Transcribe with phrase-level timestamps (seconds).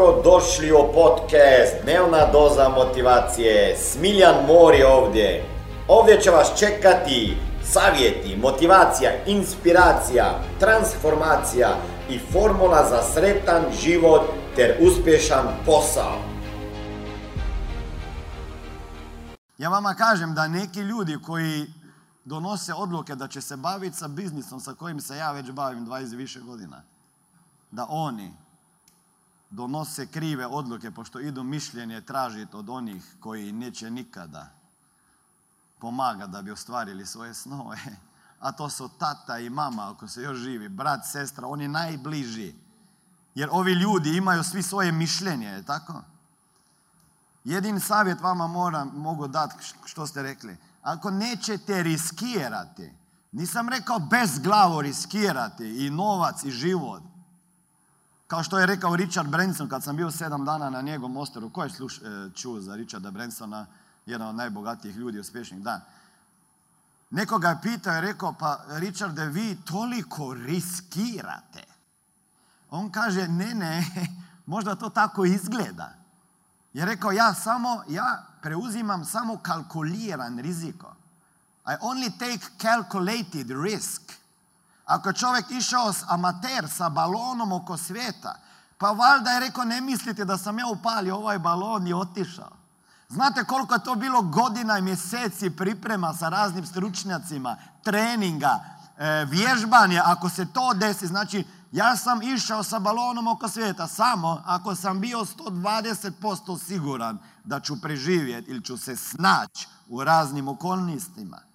[0.00, 3.76] Dobro došli u podcast Dnevna doza motivacije.
[3.76, 5.44] Smiljan Mor je ovdje.
[5.88, 11.68] Ovdje će vas čekati savjeti, motivacija, inspiracija, transformacija
[12.10, 14.22] i formula za sretan život
[14.56, 16.18] ter uspješan posao.
[19.58, 21.66] Ja vama kažem da neki ljudi koji
[22.24, 26.16] donose odluke da će se baviti sa biznisom sa kojim se ja već bavim 20
[26.16, 26.82] više godina,
[27.70, 28.32] da oni
[29.50, 34.60] donose krive odluke, pošto idu mišljenje tražiti od onih koji neće nikada
[35.80, 37.78] pomaga da bi ostvarili svoje snove.
[38.40, 42.54] A to su tata i mama, ako se još živi, brat, sestra, oni najbliži.
[43.34, 46.02] Jer ovi ljudi imaju svi svoje mišljenje, je tako?
[47.44, 49.54] Jedin savjet vama moram, mogu dati
[49.84, 50.56] što ste rekli.
[50.82, 52.92] Ako nećete riskirati,
[53.32, 57.02] nisam rekao bez glavo riskirati i novac i život,
[58.30, 61.50] kao što je rekao Richard Branson kad sam bio sedam dana na njegovom ostaru.
[61.50, 62.02] Ko je sluš, e,
[62.34, 63.66] čuo za Richarda Bransona,
[64.06, 65.80] jedan od najbogatijih ljudi uspješnih dan?
[67.10, 71.64] Nekoga je pitao i rekao, pa Richarde, vi toliko riskirate.
[72.70, 73.86] On kaže, ne, ne,
[74.54, 75.94] možda to tako izgleda.
[76.72, 80.94] Je rekao, ja samo, ja preuzimam samo kalkuliran riziko.
[81.66, 84.19] I only take calculated risk.
[84.90, 88.34] Ako čovjek išao s amater sa balonom oko svijeta,
[88.78, 92.50] pa valjda je rekao ne mislite da sam ja upalio ovaj balon i otišao.
[93.08, 98.60] Znate koliko je to bilo godina i mjeseci priprema sa raznim stručnjacima, treninga,
[98.98, 104.42] e, vježbanja, ako se to desi, znači ja sam išao sa balonom oko svijeta samo
[104.46, 111.49] ako sam bio 120% siguran da ću preživjeti ili ću se snaći u raznim okolnostima.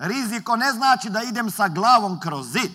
[0.00, 2.72] Riziko ne znači da idem sa glavom kroz zid,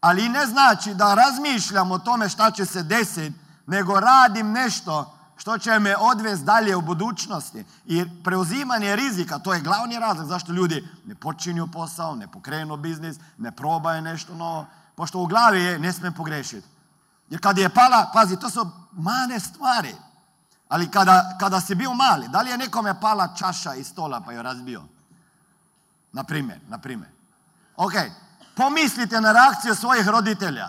[0.00, 5.58] ali ne znači da razmišljam o tome šta će se desiti, nego radim nešto što
[5.58, 7.64] će me odvesti dalje u budućnosti.
[7.86, 13.16] I preuzimanje rizika, to je glavni razlog zašto ljudi ne počinju posao, ne pokrenu biznis,
[13.38, 16.68] ne probaju nešto novo, pošto u glavi je ne smijem pogrešiti.
[17.30, 19.94] Jer kad je pala, pazi, to su mane stvari.
[20.68, 24.32] Ali kada, kada si bio mali, da li je nekome pala čaša iz stola pa
[24.32, 24.82] je razbio?
[26.12, 27.10] Na primjer, na primjer.
[27.76, 27.92] Ok,
[28.56, 30.66] pomislite na reakciju svojih roditelja.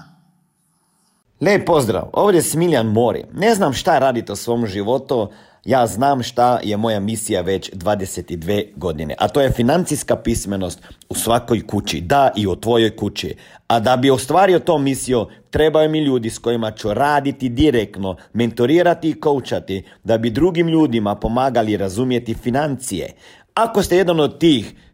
[1.41, 3.23] Lijep pozdrav, ovdje je Smiljan Mori.
[3.33, 5.31] Ne znam šta radite u svom životu,
[5.65, 10.79] ja znam šta je moja misija već 22 godine, a to je financijska pismenost
[11.09, 13.35] u svakoj kući, da i u tvojoj kući.
[13.67, 19.09] A da bi ostvario to misiju, trebaju mi ljudi s kojima ću raditi direktno, mentorirati
[19.09, 23.13] i koučati, da bi drugim ljudima pomagali razumjeti financije.
[23.53, 24.73] Ako ste jedan od tih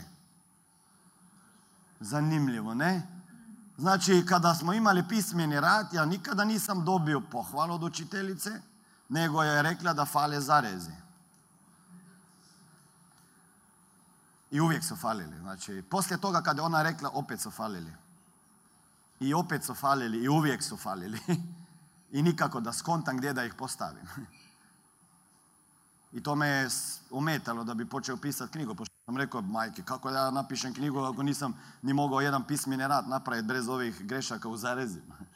[2.00, 3.02] Zanimljivo, ne?
[3.76, 8.50] Znači, kada smo imali pismeni rad, ja nikada nisam dobio pohvalu od učiteljice,
[9.08, 11.02] nego je rekla da fale zarezi.
[14.52, 15.38] I uvijek su falili.
[15.38, 17.92] Znači, poslije toga kada je ona rekla, opet su falili.
[19.20, 21.18] I opet su falili i uvijek su falili.
[22.16, 24.06] I nikako da skontam gdje da ih postavim.
[26.12, 26.68] I to me je
[27.10, 28.74] umetalo da bi počeo pisati knjigu.
[28.74, 33.08] Pošto sam rekao, majke, kako ja napišem knjigu ako nisam ni mogao jedan pismeni rad
[33.08, 35.16] napraviti bez ovih grešaka u zarezima.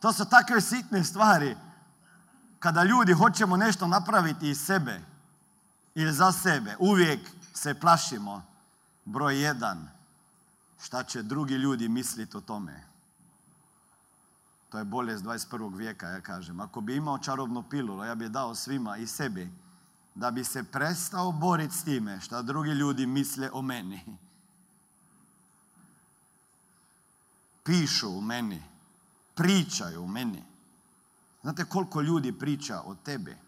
[0.00, 1.56] To su takve sitne stvari.
[2.58, 5.00] Kada ljudi hoćemo nešto napraviti iz sebe
[5.98, 7.20] ili za sebe, uvijek
[7.54, 8.42] se plašimo.
[9.04, 9.88] Broj jedan,
[10.82, 12.84] šta će drugi ljudi misliti o tome.
[14.68, 15.76] To je bolest 21.
[15.76, 16.60] vijeka, ja kažem.
[16.60, 19.50] Ako bi imao čarobnu pilulu, ja bi dao svima i sebi,
[20.14, 24.18] da bi se prestao boriti s time šta drugi ljudi misle o meni.
[27.64, 28.62] Pišu u meni,
[29.34, 30.44] pričaju u meni.
[31.42, 33.47] Znate koliko ljudi priča o tebi?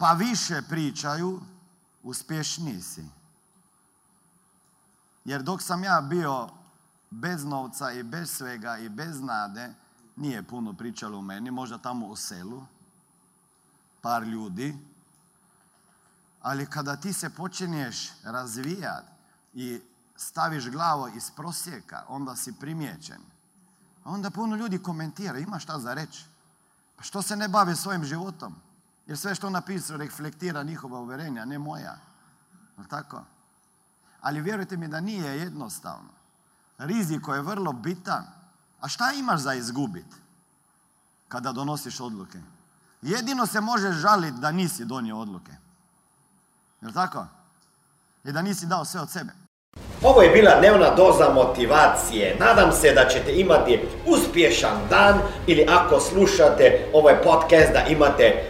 [0.00, 1.40] Pa više pričaju,
[2.02, 3.04] uspješniji si.
[5.24, 6.48] Jer dok sam ja bio
[7.10, 9.74] bez novca i bez svega i bez nade,
[10.16, 12.62] nije puno pričalo u meni, možda tamo u selu,
[14.00, 14.78] par ljudi.
[16.42, 19.12] Ali kada ti se počinješ razvijati
[19.54, 19.80] i
[20.16, 23.20] staviš glavo iz prosjeka, onda si primijećen.
[24.04, 26.24] Onda puno ljudi komentira, ima šta za reći.
[26.96, 28.69] Pa što se ne bavi svojim životom?
[29.10, 31.96] Jer sve što napisao reflektira njihova uvjerenja, ne moja.
[32.90, 33.22] Tako?
[34.20, 36.10] Ali vjerujte mi da nije jednostavno.
[36.78, 38.24] Riziko je vrlo bitan.
[38.80, 40.16] A šta imaš za izgubiti
[41.28, 42.38] kada donosiš odluke?
[43.02, 45.52] Jedino se možeš žaliti da nisi donio odluke.
[46.80, 47.26] Je tako?
[48.24, 49.32] I da nisi dao sve od sebe.
[50.02, 52.36] Ovo je bila dnevna doza motivacije.
[52.40, 58.49] Nadam se da ćete imati uspješan dan ili ako slušate ovaj podcast da imate